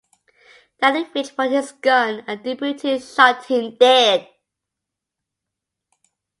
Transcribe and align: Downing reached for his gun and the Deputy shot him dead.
Downing 0.81 1.11
reached 1.13 1.33
for 1.35 1.43
his 1.47 1.73
gun 1.73 2.23
and 2.25 2.43
the 2.43 2.55
Deputy 2.55 2.97
shot 2.97 3.45
him 3.45 3.75
dead. 3.75 4.27